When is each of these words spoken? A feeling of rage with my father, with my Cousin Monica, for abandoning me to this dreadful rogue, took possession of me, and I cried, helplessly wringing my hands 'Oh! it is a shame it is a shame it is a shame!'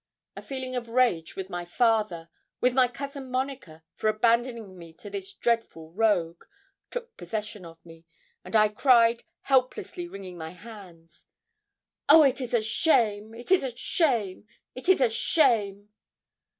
A 0.35 0.41
feeling 0.41 0.75
of 0.75 0.89
rage 0.89 1.35
with 1.35 1.51
my 1.51 1.63
father, 1.63 2.27
with 2.59 2.73
my 2.73 2.87
Cousin 2.87 3.29
Monica, 3.29 3.83
for 3.93 4.07
abandoning 4.07 4.75
me 4.75 4.93
to 4.93 5.11
this 5.11 5.31
dreadful 5.31 5.91
rogue, 5.91 6.43
took 6.89 7.15
possession 7.17 7.65
of 7.65 7.77
me, 7.85 8.05
and 8.43 8.55
I 8.55 8.69
cried, 8.69 9.23
helplessly 9.41 10.07
wringing 10.07 10.39
my 10.39 10.49
hands 10.53 11.27
'Oh! 12.09 12.23
it 12.23 12.41
is 12.41 12.55
a 12.55 12.63
shame 12.63 13.35
it 13.35 13.51
is 13.51 13.61
a 13.63 13.75
shame 13.75 14.47
it 14.73 14.89
is 14.89 15.01
a 15.01 15.09
shame!' 15.11 15.89